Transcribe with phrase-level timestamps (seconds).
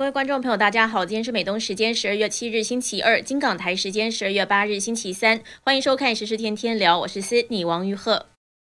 [0.00, 8.24] 各位观众朋友，大家好，今天是美东时间十二月七日星期二，金港台时间十二月八日星期三，欢迎收看《时事天天聊》，我是司尼王玉鹤。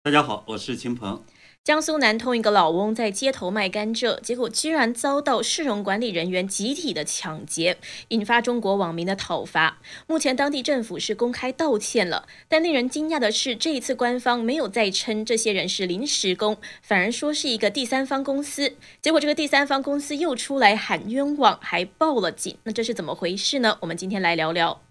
[0.02, 1.24] 大家好，我是秦鹏。
[1.64, 7.78] 江苏南通一个老翁在街头卖甘蔗，结果居然遭到市容管理人员集体的抢劫，
[8.08, 9.78] 引发中国网民的讨伐。
[10.06, 18.74] 目前当地政府是公开道歉了，但令人惊讶的是，这一次官方没有再称这些人是临时工，反而说是一个第三方公司。
[19.00, 22.54] 结果这个第三方公司又出来喊冤枉，还报了警。
[22.64, 23.78] 那这是怎么回事呢？
[23.80, 24.82] 我们今天来聊聊。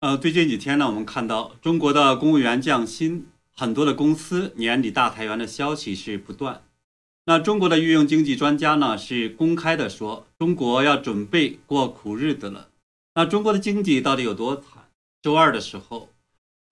[0.00, 3.28] 呃，最近几天呢，我们看到中国的公务员降薪。
[3.62, 6.62] 很多的公司年底大裁员的消息是不断。
[7.26, 12.70] 那中国的御用经济专家呢是公开的说，中国要准备过苦日子了。
[13.14, 14.88] 那中国的经济到底有多惨？
[15.22, 16.08] 周二的时候，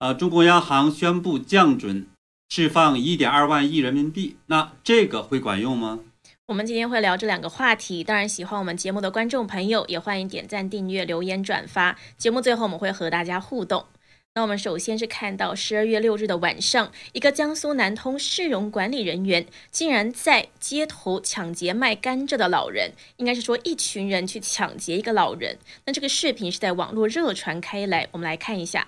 [0.00, 2.08] 呃，中国央行宣布降准，
[2.48, 4.34] 释放一点二万亿人民币。
[4.46, 6.00] 那这个会管用吗？
[6.48, 8.02] 我们今天会聊这两个话题。
[8.02, 11.96] 当然，喜欢我们节目的观众朋友也欢迎点赞、订阅、留言、转发。
[12.18, 13.86] 节目最后我们会和大家互动。
[14.32, 25.58] 那我们首先是看到十二月六日的晚上，一个江苏南通市容管理人员竟然在街头抢劫卖甘蔗的老人，应该是说一群人去抢劫一个老人。
[25.84, 28.86] 那这个视频是在网络热传开来，我们来看一下。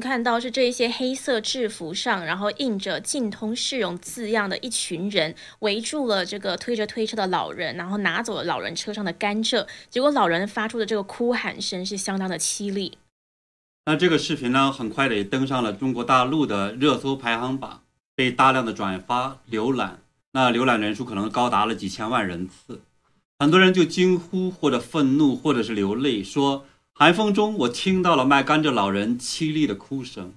[0.00, 9.66] 看到是这一些黑色制服上，然后印着“进通市容”字样的一群人，围住了这个推着推车的老人，然后拿走了老人车上的甘蔗。
[9.90, 12.96] 结果，老人发出的这个哭喊声是相当的凄厉。
[13.86, 17.82] 那这个视频呢，很快的也登上了中国大陆的热搜排行榜，
[18.16, 20.00] 被大量的转发浏览。
[20.32, 22.80] 那浏览人数可能高达了几千万人次，
[23.38, 26.66] 很多人就惊呼，或者愤怒，或者是流泪，说。
[27.00, 30.34] 寒风中，我听到了卖甘蔗老人凄厉的哭声。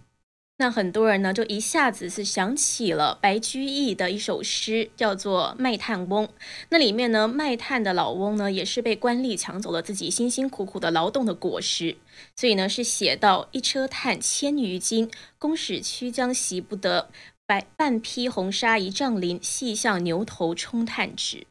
[0.59, 6.25] 那很多人呢，就一下子是想起了白居易的一首诗，叫做《卖炭翁》。
[6.69, 11.97] 那里面呢，卖炭的老翁呢，也是被官吏抢走了自己辛辛苦苦的劳动的果实。
[12.37, 17.09] 所以呢，是写到一车炭千余斤，公使驱将惜不得，
[17.45, 21.45] 白半披红纱一丈绫，细向牛头充炭直。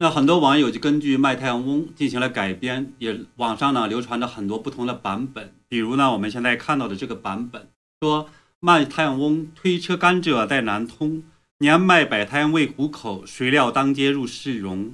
[0.00, 5.52] 那很多网友就根据《卖太阳翁》进行了改编，也网上呢流传着很多不同的版本。
[5.68, 7.68] 比如呢，我们现在看到的这个版本
[8.00, 11.24] 说：“卖太阳翁推车甘蔗在南通，
[11.58, 14.92] 年卖百摊为糊口，谁料当街入市容。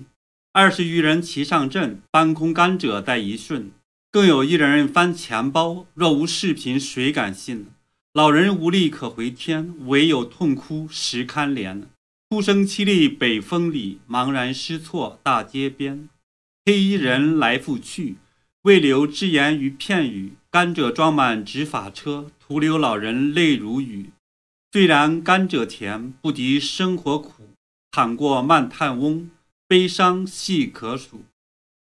[0.55, 3.71] 二十余人齐上阵，搬空甘蔗在一瞬。
[4.11, 7.67] 更有一人翻钱包，若无视频谁敢信？
[8.15, 11.83] 老人无力可回天，唯有痛哭时堪怜。”
[12.35, 16.09] 哭声凄厉北风里，茫然失措大街边。
[16.65, 18.17] 黑衣人来复去，
[18.63, 20.33] 未留只言与片语。
[20.51, 24.11] 甘蔗装满执法车，徒留老人泪如雨。
[24.73, 27.51] 虽然甘蔗甜，不敌生活苦。
[27.93, 29.31] 倘过慢炭翁，
[29.69, 31.23] 悲伤细可数。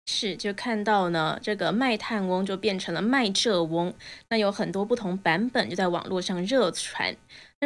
[0.05, 3.91] 是，就看到呢，这个卖炭翁就变成了卖蔗翁。
[4.29, 7.17] 那有很多不同版本，就在网络上热传。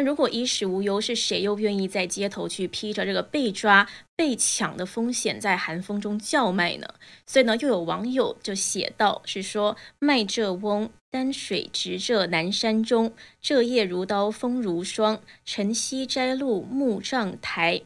[0.04, 6.86] 如果衣食无忧，是谁又愿意在街头去披着这个被抓、被抢的风险，在寒风中叫卖呢？
[7.26, 13.12] 所以呢，又有网友就写道：“是说卖蔗翁，担水直蔗南山中，
[13.42, 15.20] 蔗叶如刀，风如霜。
[15.44, 17.82] 晨曦摘露木杖台，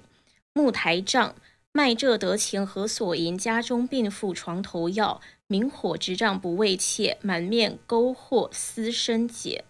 [0.53, 1.35] 木台杖
[1.73, 3.37] 卖蔗得钱何所营？
[3.37, 9.65] 家中病妇床头药，明火执杖不畏怯，满面勾惑思生解。”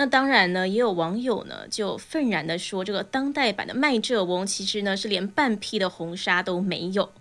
[0.00, 7.12] 那当然呢，也有网友呢就愤然的说，这个当代版的麦哲翁其实呢是连半匹的红纱都没有。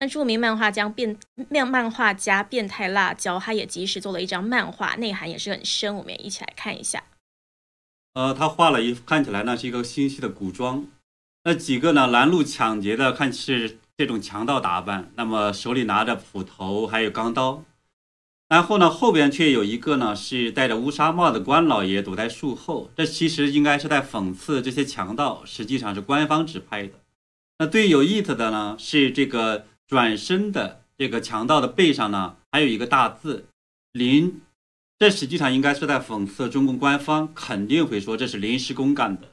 [0.00, 1.16] 那著名漫画家变
[1.48, 7.04] 漫漫画家变态辣椒，他也及时做了一张漫画，内涵也是很深，我们也一起来看一下。
[8.12, 10.86] 呃，他画了一看起来呢是一个新系的古装，
[11.44, 17.64] 那几个呢拦路抢劫的看是这种强盗打扮，那么手里拿着斧头还有钢刀。
[18.48, 22.90] 然后呢，后边却有一个呢，是戴着乌纱帽的官老爷躲在树后。
[22.96, 26.92] 这其实应该是在讽刺这些强盗，实际上是官方指派的。
[27.58, 33.46] 那最有意思的呢，是这个转身的这个强盗的背上呢，还有一个大字
[33.92, 34.40] “临
[34.98, 39.32] 这实际上应该是在讽刺中共官方肯定会说这是临时工干的。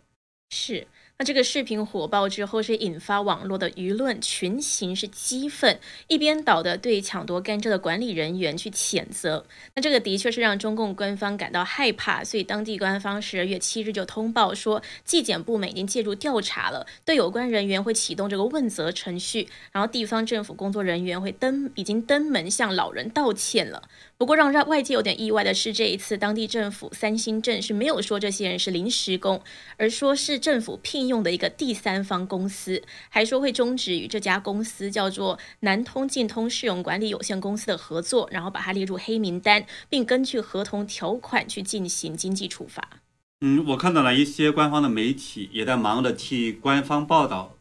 [0.50, 0.88] 是。
[1.20, 9.46] 那这个视频火爆之后，是引发网络的舆论群情是激愤，一边倒的对抢夺甘蔗的管理人员去谴责。
[9.76, 23.84] 那这个的确是让中共官方感到害怕，所以当地官方十二月七日就通报说，纪检部门已经介入调查了，对有关人员会启动这个问责程序，然后地方政府工作人员会登已经登门向老人道歉了。
[24.18, 29.42] 不过让让外界有点意外的是，这一次当地政府三星镇是没有说这些人是临时工，
[29.78, 43.02] 而说是政府聘用的一个第三方公司，还说会终止与这家公司叫做南通晋通市容管理有限公司的合作，然后把它列入黑名单，并根据合同条款去进行经济处罚。
[43.42, 47.58] 嗯，我看到了一些官方的媒体也在忙着替官方报道，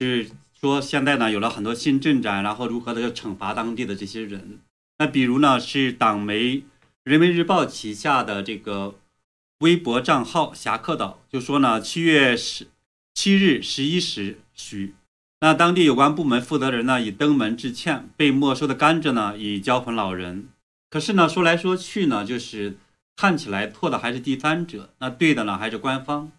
[0.00, 4.58] 是说现在呢有了很多新进展，然后如何的要惩罚当地的这些人。
[4.98, 6.56] 那比如呢，是党媒
[7.04, 8.96] 《人民日报》旗下的这个
[9.60, 12.66] 微博账号“侠客岛”就说呢，七月十
[13.14, 14.94] 七日十一时许，
[15.40, 20.48] 那当地有关部门负责人呢已登门致歉，被没收的甘蔗呢已交还老人。
[20.88, 22.78] 可是呢，说来说去呢，就是
[23.16, 26.32] 看起来错的还是第三者，那对的呢还是官方。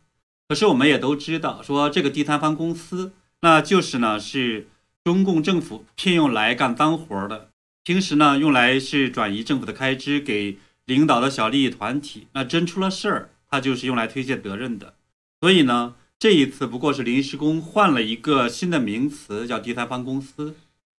[0.50, 4.68] 可是我们也都知道，说这个第三方公司，那就是呢是
[5.04, 7.50] 中共政府聘用来干脏活的。
[7.84, 12.28] 平时呢，用来是转移政府的开支给领导的小利益团体。
[12.34, 14.94] 那真出了事儿，他就是用来推卸责任的。
[15.40, 20.54] 所以呢，这一次不过是临时工换了一个新的名词，叫第三方公司。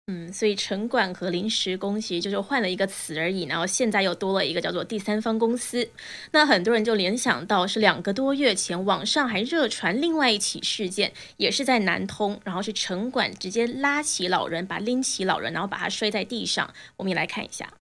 [0.08, 5.88] 嗯，所以城管和临时工其实就是换了一个词而已，然后现在又多了一个叫做第三方公司。
[6.32, 16.74] 那很多人就联想到是两个多月前网上还热传另外一起事件，也是在南通，然后是城管直接拉起老人，把拎起老人，然后把他摔在地上。
[16.98, 17.72] 我们也来看一下。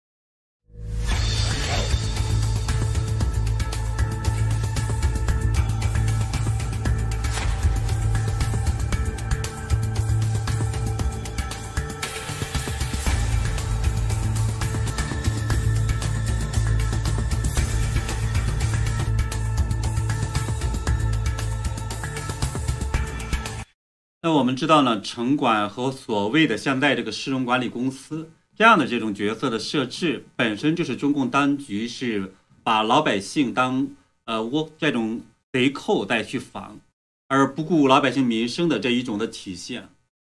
[24.30, 32.32] 那我们知道呢，城管和所谓的现在这个市容管理公司这样的这种角色的设置，本身就是中共当局是
[32.62, 33.88] 把老百姓当
[34.26, 35.22] 呃窝这种
[35.52, 36.78] 贼寇带去防，
[37.26, 39.88] 而不顾老百姓民生的这一种的体现。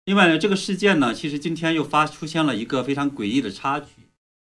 [0.05, 3.85] 另外呢，这个事件呢，其实今天又发出现了一个非常诡异的插曲，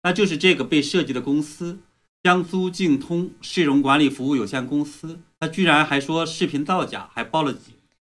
[0.04, 1.80] 那就是这个被涉及的公司
[2.22, 7.74] 江苏晋通市容管理服务有限公司，它居然还说视频造假，还报了警。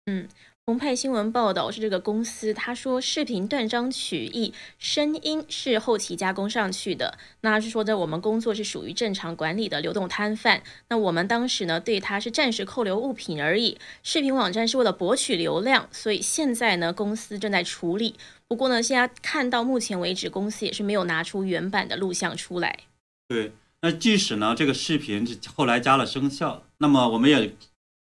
[0.08, 0.28] 嗯。
[0.70, 7.18] 澎湃新闻报道是这个公司，他说视频断章取义，声音是后期加工上去的。
[7.42, 10.62] 那是说的我们工作是属于正常管理的流动摊贩。
[10.90, 13.80] 那我们当时呢，对他是暂时扣留物品而已。
[14.04, 18.14] 视频网站是为了博取流量，所以现在呢，公司正在处理。
[18.48, 22.82] 不过呢，现在看到目前为止，公司也是没有拿出原版的录像出来。
[23.28, 27.56] 对，那即使呢，这个视频后来加了声效，那么我们也。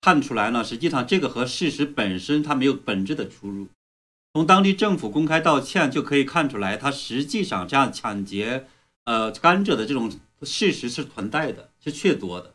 [0.01, 3.69] 看出来呢，实际上这个和事实本身它没有本质的出入。
[4.33, 8.67] 从当地政府公开道歉就可以看出来，它实际上这样抢劫
[9.05, 10.11] 呃甘蔗的这种
[10.43, 12.55] 事实是存在的，是确凿的。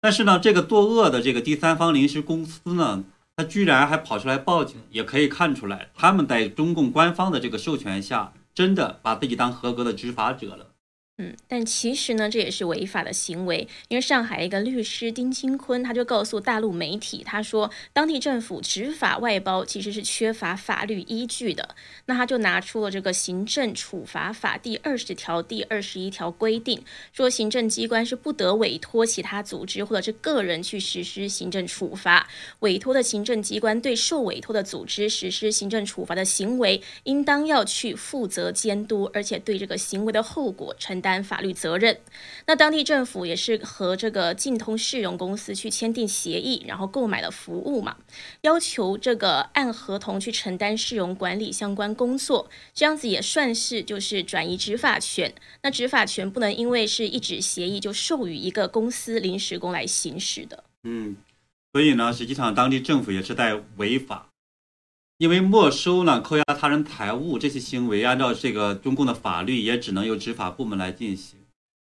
[0.00, 3.04] 但是呢，这个作恶的这个第三方临时公司呢，
[3.36, 10.73] 他居然还跑出来报警，也可以看出来他们在中共官方的这个授权下，真的把自己当合格的执法者了。
[11.16, 13.68] 嗯，但其实呢，这也是违法的行为。
[13.86, 21.76] 因为上海一个律师丁金坤，他就告诉大陆媒体，他说当地政府执法外包其实是缺乏法律依据的。
[22.06, 32.28] 那他就拿出了这个《行政处罚法》第二十条、第二十一条规定，说行政机关是不得委托其他组织或者是个人去实施行政处罚。
[32.58, 41.03] 委托的行政机关对受委托的组织实施行政处罚的行为，应当要去负责监督，而且对这个行为的后果承。
[41.04, 42.00] 担法律责任，
[42.46, 47.98] 那当地政府也是和这个晋通市容公司去签订协议，然后购买了服务嘛，
[48.40, 55.34] 要求这个按合同去承担市容管理相关工作，这样子也算是就是转移执法权。
[55.62, 60.64] 那执法权不能因为是一纸协议就授予一个公司临时工来行使的。
[60.84, 61.14] 嗯，
[61.74, 64.30] 所以呢，实际上当地政府也是在违法。
[65.18, 71.38] 因为没收呢、扣押他人财物这些行为，按照这个中共的法律，也只能由执法部门来进行。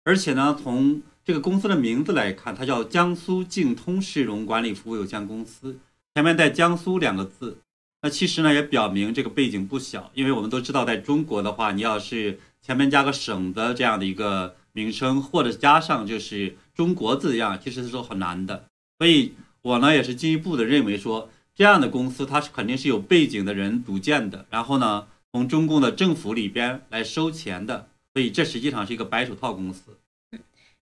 [0.03, 5.79] 而且呢，从这个公司的名字来看，它叫江苏晋通市容管理服务有限公司，
[6.13, 7.59] 前面带“江苏”两个字，
[8.01, 10.11] 那其实呢也表明这个背景不小。
[10.13, 18.65] 因为我们都知道，在中国的话，你要是前面加个省的这样的一个名称，或者加上就是中国字样，其实是很难的。
[18.97, 29.97] 所以我呢也是进一步的认为说，这样的公司它是肯定是有背景的人组建的，然后呢从中共的政府里边来收钱的，所以这实际上是一个白手套公司。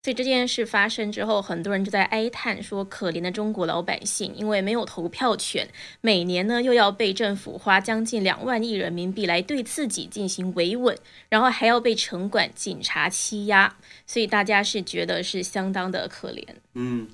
[0.03, 5.67] 所以这件事发生之后，很多人就在哀叹说：“可怜的中国老百姓，因为没有投票权，
[5.99, 10.97] 每年呢又要被政府花将近两万亿人民币来对自己进行维稳，
[11.27, 16.45] 然后还要被城管、警察欺压，所以大家是觉得是相当的可怜。”
[16.75, 17.07] 嗯，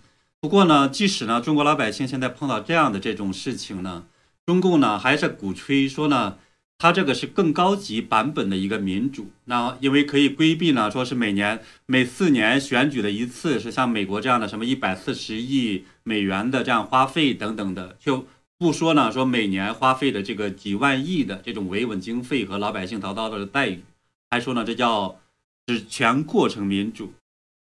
[0.43, 4.03] 不过呢，即使呢中国老百姓现在碰到这样的这种事情呢，
[4.45, 6.38] 中共呢还是鼓吹说呢。
[6.79, 23.81] 它这个是更高级版本的一个民主，那因为可以规避呢，说是每年每四年选举的一次，是像美国这样的什么一百四十亿美元的这样花费等等的，就不说呢，说每年花费的这个几万亿的这种维稳经费和老百姓得到的待遇，
[24.29, 25.21] 还说呢这叫
[25.69, 27.13] 是全过程民主，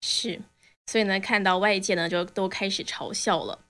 [0.01, 0.39] 是，
[0.87, 3.66] 所以呢看到外界呢就都开始嘲笑了。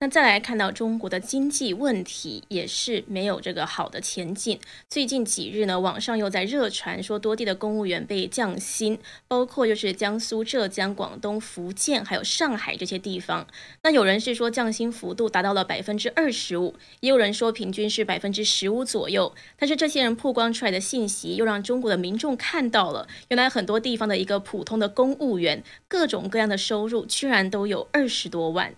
[0.00, 4.56] 那再来看到中国的经济问题，也是没有这个好的前景。
[4.88, 13.44] 最近几日呢，网上又在热传说多地的公务员被降薪，包括就是江苏、浙江、广东、福建还有上海这些地方。
[13.82, 19.34] 那有人是说降薪幅度达到了百分之二十五，也有人说平均是百分之十五左右。
[19.58, 28.72] 但是这些人曝光出来的信息，又让中国的民众看到了，原来很多地方的一个普通的公务员，各种各样的收入居然都有二十多万。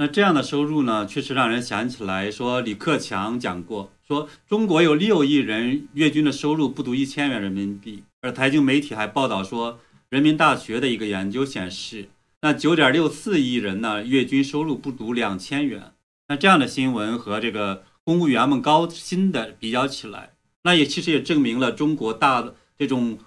[0.00, 8.02] 那这样的收入呢，确实让人想起来说，李克强讲过，说中国有六亿人月均的收入不足一千元人民币。
[8.22, 9.78] 而财经媒体还报道说，
[10.08, 12.08] 人民大学的一个研究显示，
[12.40, 15.92] 那九点六四亿人呢，月均收入不足两千元。
[16.28, 20.30] 那这样的新闻和这个公务员们高薪的比较起来，
[20.62, 23.18] 那也其实也证明了中国大这种，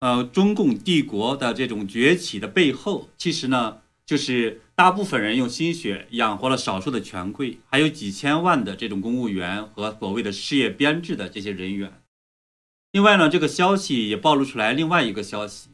[0.00, 3.78] 呃，中共帝国的这种崛起的背后，其实呢。
[4.10, 12.02] 就是大部分人用心血养活了少数的权贵，还有几千万的这种公务员和所谓的事业编制的这些人员。
[12.90, 15.68] 另外呢，这个消息也暴露出来另外一个消息，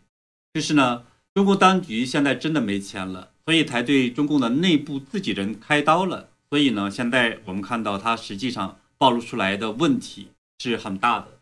[0.52, 6.28] 就是呢，中共当局现在真的没钱了，所以才对中共的内部自己人开刀了。
[6.50, 10.28] 所以呢，现在我们看到它实际上暴露出来的问题
[10.58, 11.40] 是很大的。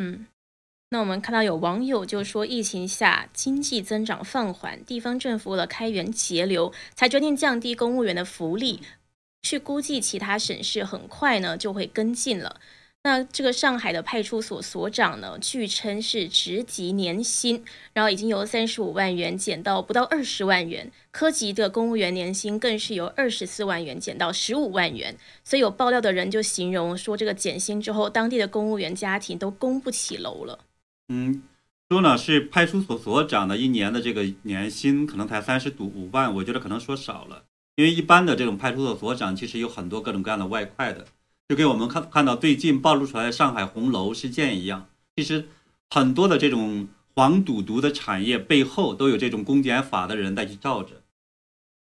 [0.00, 0.26] 嗯。
[0.92, 8.82] 那我们看到有网友就说，疫情下经济增长放缓，地方政府为了开源节流，才决定降低公务员的福利。
[9.42, 12.60] 去估计其他省市很快呢就会跟进了。
[13.04, 20.92] 那这个上海的派出所所长呢，据称是职级年薪，然后已经由三十五万元减到不到二十万元。
[21.10, 25.16] 科级的公务员年薪更是由二十四万元减到十五万元。
[25.42, 30.58] 所以有爆料的人就形容说，这个减薪之后，当地的公务员家庭都供不起楼了。
[31.12, 31.42] 嗯，
[31.90, 37.44] 说呢是派出所所长的一年的这个年薪可能才三十五万，我觉得可能说少了，
[37.76, 41.04] 因为一般的这种派出所所长其实有很多各种各样的外快的，
[41.50, 45.46] 就跟我们看看到最近暴露出来的上海红楼事件一样，其实
[45.90, 51.02] 很多的这种黄赌毒的产业背后都有这种公检法的人在去罩着。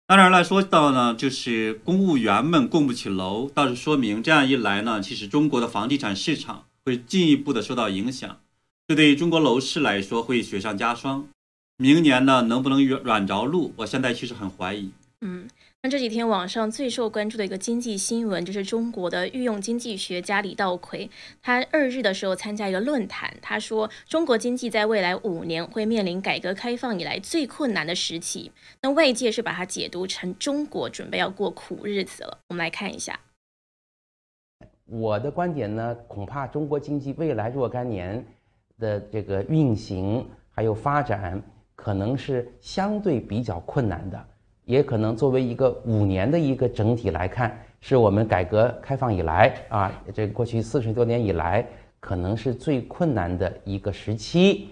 [0.07, 8.39] 当然了，说到呢，就是公务员们供不起楼，倒是说明这样一来呢，其实中国的房地产市场会进一步的受到影响。
[8.89, 11.29] 这对中国楼市来说会雪上加霜，
[11.77, 13.71] 明年呢能不能软软着陆？
[13.77, 14.91] 我现在其实很怀疑。
[15.21, 15.47] 嗯，
[15.83, 21.11] 那这几天网上最受关注的一个经济新闻，就是中国的御用经济学家李稻葵，
[21.43, 28.51] 他二日的时候参加一个论坛，他说中国经济在未来五年会面临改革开放以来最困难的时期。
[28.81, 32.39] 那外界是把它解读成中国准备要过苦日子了。
[32.49, 33.21] 我们来看一下，
[34.87, 38.25] 我的观点呢，恐怕中国经济未来若干年。
[38.79, 41.41] 的这个运行还有发展，
[41.75, 44.25] 可能是相对比较困难的，
[44.65, 51.67] 也可能作为一个五年的一个整体来看，是我们改革开放以来啊，这过去四十多年以来，
[52.01, 54.71] 可能是最困难的一个时期。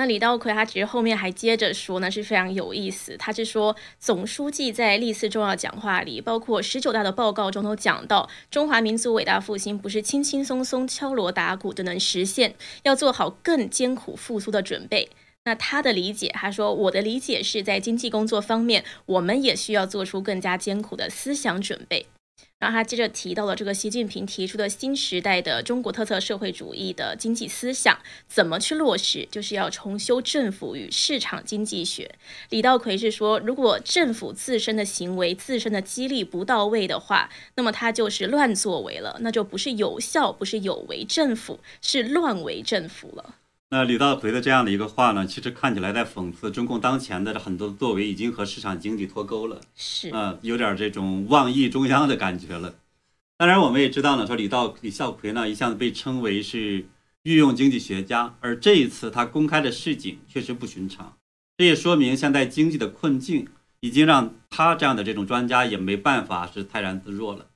[0.00, 3.16] 那李道奎他其实后面还接着说呢，是非常有意思。
[3.16, 15.10] 他是说，总书记在历次重要讲话里，包括十九大的报告中都讲到，中华民族伟大复兴不是轻轻松松敲锣打鼓就能实现，要做好更艰苦复苏的准备。
[15.46, 22.06] 那他的理解，他说，我的理解是在经济工作方面，我们也需要做出更加艰苦的思想准备。
[22.58, 27.96] 然后他接着提到了这个习近平提出的新时代的中国特色社会主义的经济思想
[28.26, 32.16] 怎么去落实，就是要重修政府与市场经济学。
[32.50, 43.36] 李道奎是说，如果政府自身的行为、自身的激励不到位的话，那么他就是乱作为了，那就不是有效，不是有为政府，是乱为政府了。
[43.70, 52.76] 那李稻葵的这样的一个话呢，其实看起来在讽刺中共当前的很多作为已经和市场经济脱钩了，是，嗯，有点这种妄议中央的感觉了。
[53.36, 56.86] 当然，我们也知道呢，说李道李孝奎呢一向被称为是
[57.24, 61.18] 御用经济学家，而这一次他公开的示警确实不寻常，
[61.58, 63.48] 这也说明现在经济的困境
[63.80, 67.47] 已经让他这样的这种专家也没办法是泰然自若了。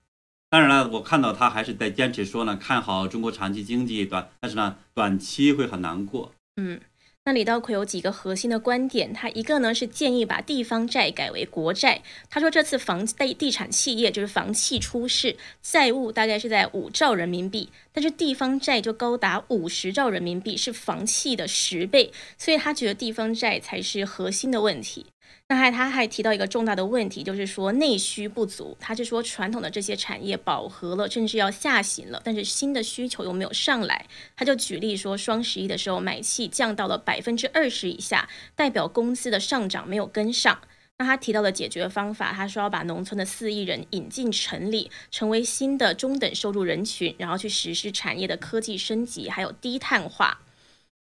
[0.53, 6.31] 当然了，我看到他还是在坚持说呢，看好中国长期经济短，但是呢，短期会很难过。
[6.59, 6.79] 嗯，
[7.25, 12.03] 那李稻葵有几个核心的观点，他一个呢是建议把地方债改为国债。
[12.29, 25.07] 他说这次房地地产企业就是房企出事，债务大概是在五兆人民币，但是地方债就高达五十兆人民币，是房企的十倍，所以他觉得地方债才是核心的问题。
[25.49, 28.77] 那还他还提到一个重大的问题，就是说内需不足。
[28.81, 34.07] 他是说传统的这些产业饱和了，甚至要下行了，但是新的需求又没有上来。
[34.35, 40.59] 他就举例说，双十一的时候买气降到了百分之二十以下，代表工资的上涨没有跟上。
[40.99, 50.41] 那他提到的解决方法，他说要把农村的四亿人引进城里，成为新的中等收入人群，然后去实施产业的科技升级，还有低碳化。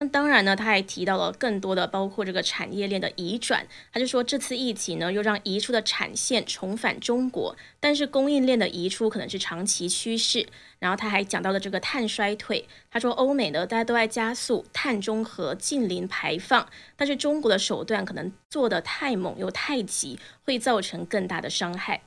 [0.02, 3.68] 那当然呢，他还提到了更多的，包括这个产业链的移转。
[3.94, 10.48] 他就说，这次疫情呢，又让移出的产线重返中国，但是供应链的移出可能是长期趋势。
[10.80, 12.68] 然后他还讲到了这个碳衰退。
[12.90, 22.02] 他说，欧美呢，大家都在加速碳中和、近零排放，但是中国的手段可能做得太猛又太急，会造成更大的伤害。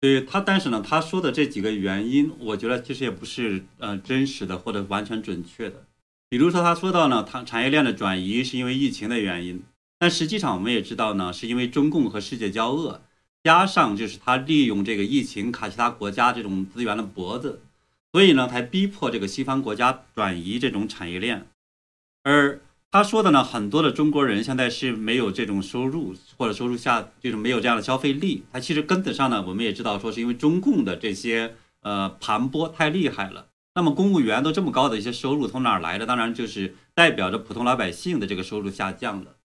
[0.00, 5.82] 对他，但是呢，他说的这几个原因，我觉得其实也不是呃真实的或者完全准确的。
[6.30, 9.62] 比如说，他说到呢，它产业链的转移是因为疫情的原因，
[9.98, 13.00] 但实际上我们也知道呢，是因为中共和世界交恶，
[13.42, 17.62] 加上就是他利用这个疫情卡其他国家这种资源的脖子，
[18.12, 21.46] 所以呢，才逼迫这个西方国家转移这种产业链。
[22.24, 22.60] 而
[22.90, 28.44] 他说的呢，很多的中国人现在是没有这种收入，或者收入下就是没有这样的消费力。
[28.52, 33.47] 他其实根子上呢，我们也知道说是因为中共的这些呃盘剥太厉害了。
[33.78, 36.04] 那么公务员都这么高的一些收入从哪儿来的？
[36.04, 39.36] 当然就是代表着普通老百姓的这个收入下降了。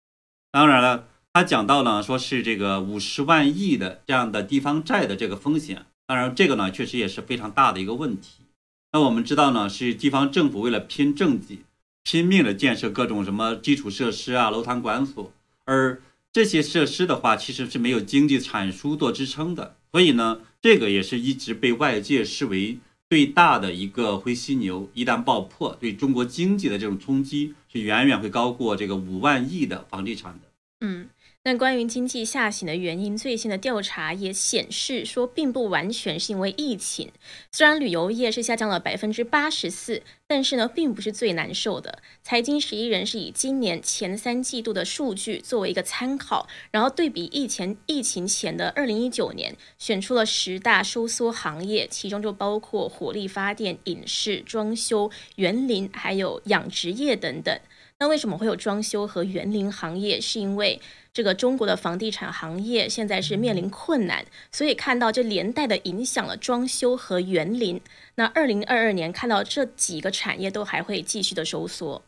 [0.51, 5.85] 当然了，他讲到呢，说是这个五十万亿的这样的地方债的这个风险。
[6.07, 8.45] 当然，这个呢确实也是非常大的一个问题。
[8.93, 11.65] 那我们知道呢，是地方政府为了拼政绩，
[12.03, 15.31] 拼命的建设各种什么基础设施啊、楼堂馆所，
[15.67, 16.01] 而
[16.33, 19.77] 这些设施的话，其实是没有经济产出做支撑的。
[19.91, 22.79] 所以呢，这个也是一直被外界视为。
[23.13, 30.49] 最大的一个灰犀牛一旦爆破，对中国经济的这种冲击是远远会高过这个五万亿的房地产的。
[30.81, 31.11] 嗯。
[31.45, 37.11] 但关于经济下行的原因，最新的调查也显示说，并不完全是因为疫情。
[37.51, 40.03] 虽然旅游业是下降了百分之八十四，
[40.35, 41.99] 但是呢，并不是最难受的。
[42.23, 57.61] 财经十一人是以今年前三季度的数据作为一个参考，然后对比疫情疫情前的二零一九年，选出了十大收缩行业，其中就包括火力发电、影视、装修、园林，还有养殖业等等。
[57.99, 60.19] 那为什么会有装修和园林行业？
[60.19, 60.81] 是因为
[61.13, 67.79] 这个中国的房地产行业现在是面临困难，所以看到这连带的影响了装修和园林。
[68.15, 72.03] 那二零二二年看到这几个产业都还会继续的收缩。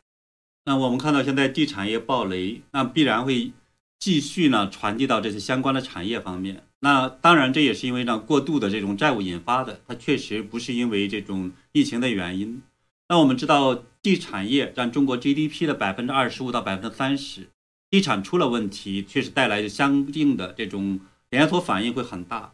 [0.65, 3.53] 那我们看到现在地产业暴雷，那必然会
[3.99, 6.65] 继续呢传递到这些相关的产业方面。
[6.81, 12.63] 那当然这也是因为呢过度的这种债务引发的，它确实不是因为这种疫情的原因。
[13.09, 13.85] 那我们知道。
[14.05, 17.49] 地产业占中国 GDP 的百分之二十五到百分之三十，
[17.89, 22.53] 地产出了问题，确实带来相应的这种连锁反应会很大。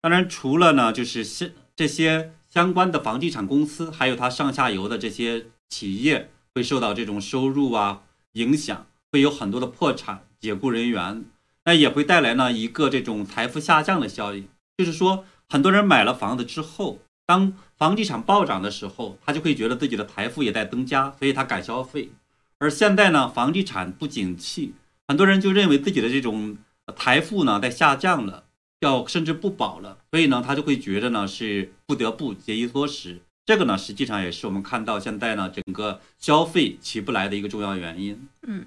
[0.00, 11.24] 当然，除了呢，就是相这些相关的房地产公司，还有它上下游的这些企业会受到这种收入啊影响，会有很多的破产、解雇人员，
[11.64, 17.00] 那也会带来呢一个这种财富下降的效应，就是说很多人买了房子之后。
[17.26, 22.08] 当房地产暴涨的时候，他就会觉得自己的财富也在增加，所以他敢消费。
[22.56, 24.72] 而现在呢，房地产不景气，
[25.06, 26.56] 很多人就认为自己的这种
[26.96, 28.44] 财富呢在下降了，
[28.80, 33.20] 要甚至不保了，所以呢，他就会觉得呢是不得不节衣缩食。
[33.46, 38.28] 这个呢，实际上也是我们看到现在呢整个消费起不来的一个重要原因。
[38.42, 38.66] 嗯。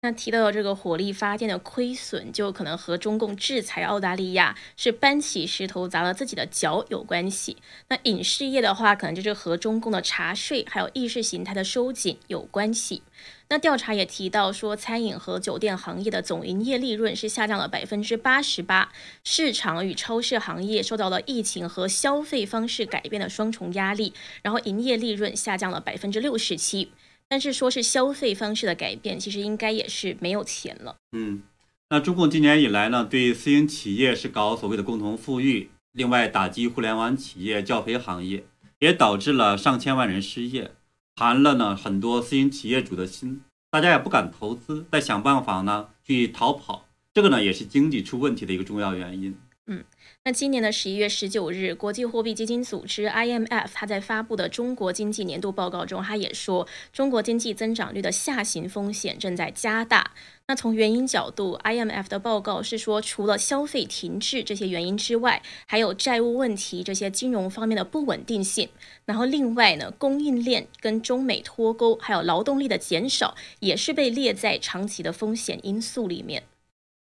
[0.00, 7.56] 那提到这个火力发电的亏损，就可能和中共制裁澳大利亚是搬起石头砸了自己的脚有关系。
[7.88, 13.02] 那影视业的话，可能就是和中共的茶税还有意识形态的收紧有关系。
[13.50, 18.92] 那调查也提到说，餐饮和酒店行业的总营业利润是下降了百分之八十八，
[19.24, 26.90] 市场与超市行业受到了疫情和消费方式改变的双重压力，然后营业利润下降了百分之六十七。
[27.30, 30.96] 但是说是消费方式的改变，其实应该也是没有钱了。
[31.12, 31.42] 嗯，
[31.90, 38.44] 那中共今年以来呢，对私营企业是搞所谓的共同富裕，另外打击互联网企业、教培行业，
[38.78, 40.70] 也导致了上千万人失业，
[41.18, 43.40] 寒了呢很多私营企业主的心，
[43.72, 49.36] 大家也不敢投资，在想办法呢去逃跑，这个呢也是经济出问题的一个重要原因。
[49.66, 49.82] 嗯，
[50.24, 60.10] 那今年的十一月十九日，国际货币基金组织 IMF 它在发布的中国经济年度报告中，它也说中国经济增长率的下行风险正在加大。
[60.46, 68.68] 那从原因角度，IMF 的报告是说，除了消费停滞这些原因之外，还有债务问题这些金融方面的不稳定性。
[69.06, 76.42] 然后另外呢，供应链跟中美脱钩，还有劳动力的减少，也是被列在长期的风险因素里面。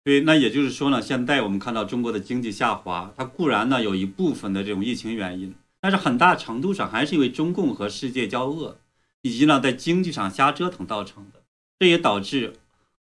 [0.07, 8.77] 对，那也就是说呢，现在我们看到中国的经济下滑，它固然呢有一部分的这种疫情原因，但是很大程度上还是因为中共和世界交恶，
[9.21, 11.41] 以及呢在经济上瞎折腾造成的。
[11.77, 12.53] 这也导致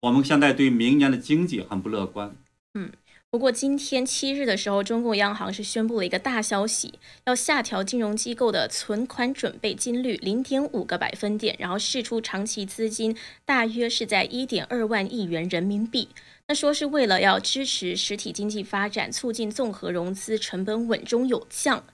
[0.00, 2.36] 我们现在对明年的经济很不乐观。
[2.74, 2.90] 嗯，
[3.32, 6.94] 不过今天七日的时候，中共央行是宣布了一个大消息，
[7.26, 16.08] 要下调金融机构的存款准备金率零点五个百分点，然后释出长期资金大约是在一点二万亿元人民币。
[16.48, 21.84] 那说是为了要支持实体经济发展，促进综合融资成本稳中有降。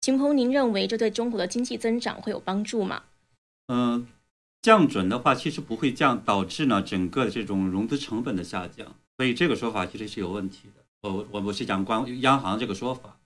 [0.00, 3.02] 秦鹏，您认为这对中国的经济增长会有帮助吗？
[3.68, 4.06] 嗯，
[4.62, 10.85] 降准的话其实不会降，导致呢整个这种融资成本的下降，所以这个说法其实是有问题的。
[11.08, 13.16] 我我我是讲关央行这个说法，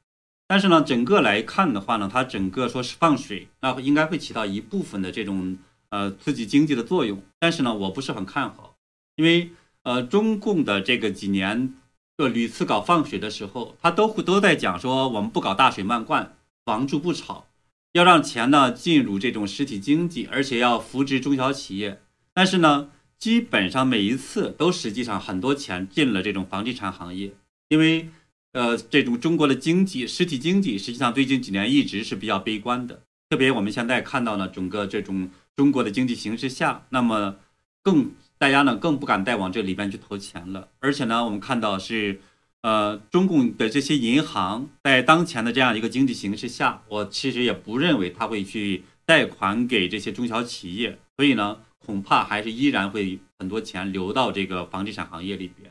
[0.46, 5.58] 但是呢整个来看的话呢，它整个说是放水，那应该会起到一部分的这种
[5.90, 8.76] 呃刺激经济的作用，但是呢我不是很看好，
[9.16, 9.50] 因为。
[9.82, 11.72] 呃，中共的这个几年，
[12.18, 17.46] 呃，屡次搞放水的时候，他都会都在讲说，我们不搞大水漫灌，房住不炒，
[17.92, 21.98] 要让钱呢进入这种实体经济，而且要扶植中小企业。
[22.34, 27.32] 但是呢，基本上每一次都实际上很多钱进了这种房地产行业，
[27.70, 28.10] 因为
[28.52, 37.36] 呃，这种中国的经济实体经济实际上最近几年一直是比较悲观的，特别我们现在看到呢，整个这种中国的经济形势下，那么
[37.82, 38.12] 更。
[38.40, 42.22] 大家呢更不敢再往这里边去投钱了，而且呢，我们看到是，
[42.62, 55.70] 呃，中共的这些银行在当前的这样一个经济形势下，我其实也不认为他会去贷款给这些中小企业，所以呢，恐怕还是依然会很多钱流到这个房地产行业里边。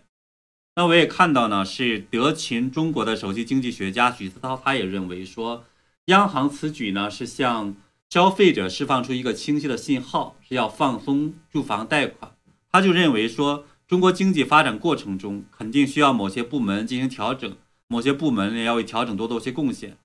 [0.80, 5.66] 那我也看到呢，是德勤中国的首席经济学家许思涛，他也认为说，
[6.06, 7.76] 央行此举呢是向
[8.10, 12.32] 消费者释放出一个清晰的信号，是要放松住房贷款。
[12.72, 17.58] 他就认为说，中国经济发展过程中肯定需要某些部门进行调整，
[17.90, 19.98] 某些部门呢要为调整多做些贡献。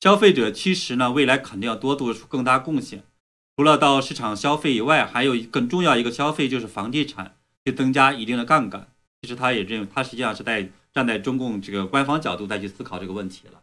[0.00, 3.04] 消费者其实呢，未来肯定要多做出更大贡献。
[3.56, 8.88] 除了到市场消费以外，还有更重要一个消费就是房地产，去增加一定的杠杆。
[9.22, 13.62] 其实他也认为，他实际上是在站在中共这个官方角度再去思考这个问题了。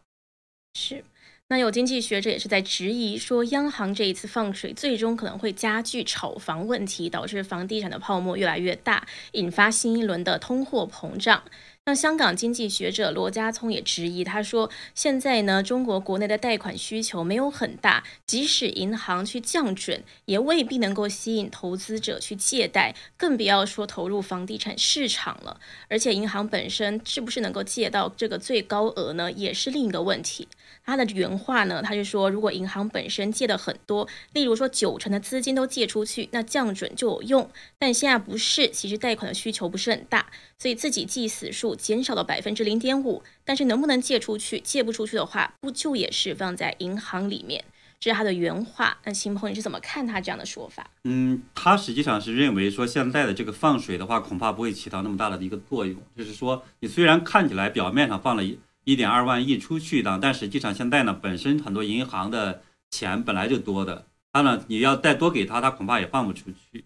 [0.74, 1.04] 是。
[1.48, 11.44] 那有经济学者也是在质疑说，央行这一次放水，最终可能会加剧炒房问题，导致房地产的泡沫越来越大，引发新一轮的通货膨胀。
[11.88, 25.60] 那香港经济学者罗家聪也质疑，他说：“现在呢，中国国内的贷款需求没有很大，即使银行去降准，也未必能够吸引投资者去借贷，更不要说投入房地产市场了。
[25.88, 30.48] 而且，银行本身是不是能够借到这个最高额呢，也是另一个问题。”
[30.86, 37.50] 他的原话呢，他就说：“如果银行本身借的很多，例如说九成的资金都借出去，那降准就有用。
[37.78, 40.26] 但现在不是，其实贷款的需求不是很大，
[40.58, 44.60] 所以自己计死数。”减少了百分之零点五，但是能不能借出去？
[44.60, 47.64] 借不出去的话，不就也是放在银行里面？
[47.98, 48.98] 这是他的原话。
[49.04, 50.90] 那秦鹏，你是怎么看他这样的说法？
[51.04, 55.96] 嗯，他实际上是认为说，现在的这个放水的话，恐怕不会起到那么大的一个作用。
[56.16, 66.84] 就是说，你虽然看起来表面上放了一一点二万亿出去的，但实际上现在呢，本身很多银行的钱本来就多的，他呢，你要再多给他，他恐怕也放不出去。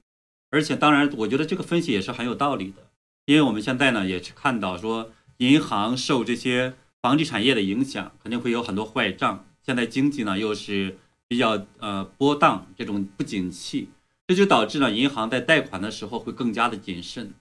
[0.50, 2.90] 而且，当然，我觉得这个分析也是很有道理的。
[3.26, 9.44] 因为我们现在呢，也是看到说，银行受这些房地产业的影响，肯定会有很多坏账。
[9.62, 10.96] 现在经济呢又是
[11.28, 13.90] 比较呃波荡，这种不景气，
[14.26, 17.34] 这就导致呢，银行在贷款的时候会更加的谨慎。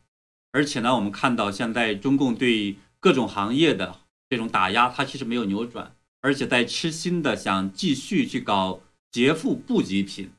[0.52, 3.95] 而且呢，我们看到现在中共对各种行业的
[4.30, 10.30] 这种打压，它其实没有扭转，而且在痴心的想继续去搞劫富不济品。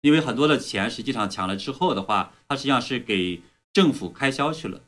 [0.00, 3.40] 因为很多的钱实际上抢了之后的话，它实际上是给
[3.72, 4.80] 政府开销去了。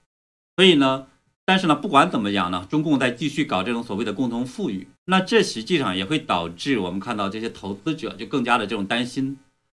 [0.57, 1.07] 所以呢，
[1.45, 9.37] 但是呢，不管怎么样呢，中共在继续搞这种所谓的共同富裕，那这实际上也会导致我们看到这些投资者就更加的这种担心。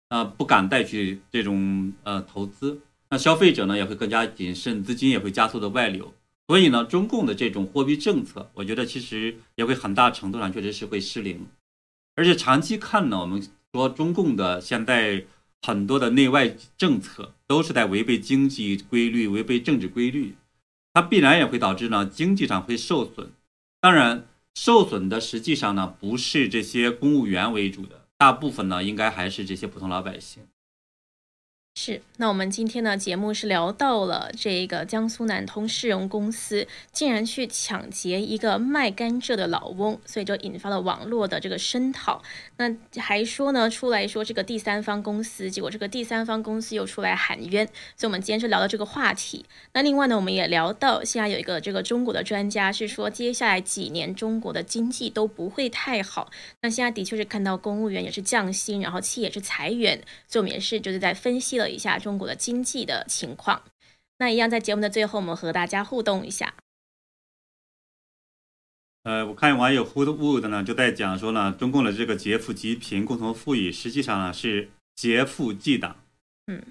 [0.09, 2.79] 呃，不敢再去这种呃投资。
[3.09, 6.13] 那消费者呢也会更加谨慎，资金也会加速的外流。
[6.47, 11.45] 所以呢，中共的这种货币政策，我觉得其实也会很大程度上确实是会失灵。
[12.15, 15.25] 而且长期看呢，我们说中共的现在
[15.61, 20.35] 很多的内外政策都是在违背经济规律、违背政治规律，
[20.93, 23.29] 它必然也会导致呢经济上会受损。
[23.81, 30.43] 当然，受损的实际上呢不是这些公务员为主的，大部分呢应该还是这些普通老百姓。
[31.79, 42.23] 是，那我们今天的节目是聊到了这个江苏南通市容公司竟然去抢劫一个卖甘蔗的老翁，所以就引发了网络的这个声讨。
[42.57, 47.63] 那还说呢，出来说这个第三方公司，结果这个第三方公司又出来喊冤。
[47.95, 49.45] 所以我们今天是聊到这个话题。
[49.73, 56.31] 那另外呢，我们也聊到现在有一个这个中国的专家是说，接下来几年中国的经济都不会太好。
[56.63, 61.66] 那现在的确是看到公务员也是降薪，然后企业是裁员，所以我们也是就是在分析了。
[61.69, 63.63] 一下中国的经济的情况，
[64.17, 66.53] 那一样在节目的最后，我们和大家互动一下。
[69.03, 76.03] 呃，我看网友 Hoodwood 呢就在讲说呢，中共的这个劫富济贫、共同富裕，实际上呢是劫富济党。
[76.47, 76.61] 嗯。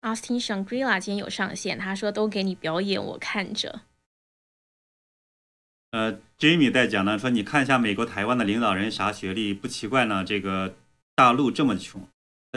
[0.00, 3.87] Austin Shangri-La 今天有上线，他说都给你表演，我看着。
[5.90, 10.22] 呃，Jamie 在讲呢，说你看一下美国、台湾的领导人啥学历，不奇怪呢。
[10.22, 10.74] 这个
[11.14, 12.06] 大陆这么穷，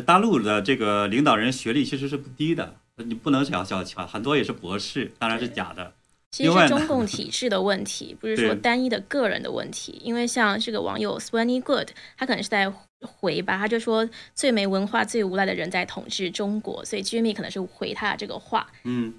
[0.06, 5.94] 大陆的这个领导人学历其实是不低的，你不能小小瞧，很多也是博士，当然是假的。
[6.32, 10.00] 其实是中共体制的问题，不是说单一的个人的问题。
[10.04, 18.68] 因为像这个网友 Swanny Good，他可能是在回吧，他就说最没文化、最无赖的人在统治中国，所以 Jimmy 可能是回他这个话。
[18.84, 19.14] 嗯。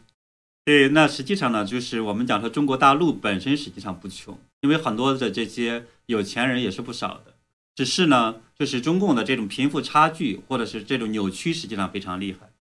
[0.65, 7.35] 对，那实际上呢，就是我们讲说中国大陆本身实际上不穷，因为很多的这些有钱人也是不少的，
[7.75, 12.53] 只是呢，就是中共的这种贫富差距或者是这种扭曲，实际上非常厉害。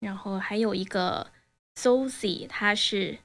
[0.00, 1.30] 然后还有一个
[1.74, 3.18] Sozi，他是。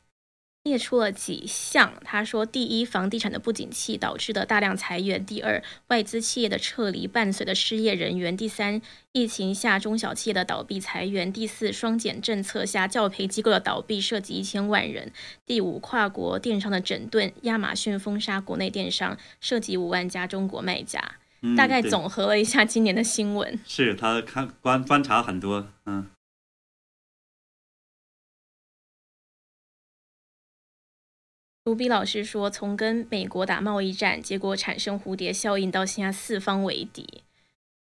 [0.67, 8.81] 列出了几项，他说：第一，房地产的不景气导致的大量裁员；第二，外资企业的撤离伴随的失业人员；第三，
[9.13, 15.07] 疫情下中小企业的倒闭裁员；第四，双减政策下教培机构的倒闭涉及一千万人；
[15.45, 21.13] 第五，跨国电商的整顿，亚马逊封杀国内电商，涉及五万家中国卖家。
[21.55, 26.07] 大概总和了一下今年的新闻，是他看观观察很多，嗯。
[31.67, 37.05] 卢比老师说：“从跟美国打贸易战，结果产生蝴蝶效应，到现在四方为敌，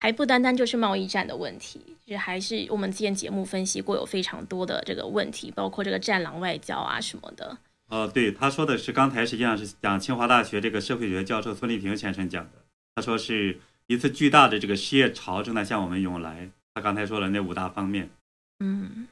[0.00, 7.56] 还不单单就是贸易战的问题，就是还是我们之前节目分析过，有非常多的这个问题，包括这个战狼外交啊什么的。”
[7.88, 12.64] 呃，对，他说的是刚才实际上是讲清华大学这个社会学教授孙立平先生讲的，
[12.96, 16.50] 他说是一次巨大的这个失业潮正在向我们涌来。
[16.74, 18.10] 他刚才说了那五大方面，
[18.58, 19.06] 嗯。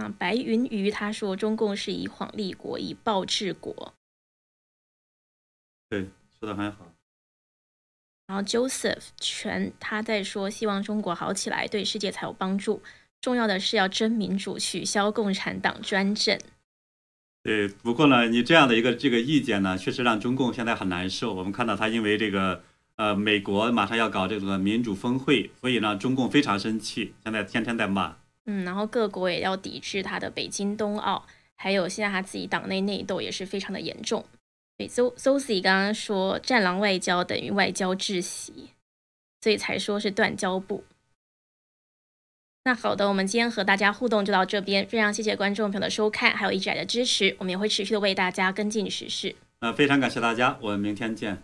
[0.00, 3.92] 那白云鱼他说，中共是以谎立国，以暴治国。
[5.88, 6.06] 对，
[6.38, 6.92] 说的很好。
[8.28, 12.80] 然后 Joseph 全他在说，希望中国好起来，对世界才有帮助。
[13.20, 16.38] 重要的是要真民主，取消共产党专政。
[17.42, 21.34] 对，不过呢，你这样的一个这个意见呢，确实让中共现在很难受。
[21.34, 22.62] 我们看到他因为这个
[22.94, 28.16] 呃，美国马上要搞这个民主峰会，所以呢，中共非常生气，现在天天在骂。
[28.50, 34.24] 嗯，然后各国也要抵制他的北京冬奥，还有现在他自己党内内斗也是非常的严重。
[34.78, 38.70] 对，So Sosi 刚刚说战狼外交等于外交窒息，
[39.42, 40.84] 所以才说是断交部。
[42.64, 49.36] 那好的，我们今天和大家互动就到这边，非常谢谢观众朋友的收看，还有一直来的支持，我们也会持续的为大家跟进时事。
[49.60, 51.42] 呃，非常感谢大家，我们明天见。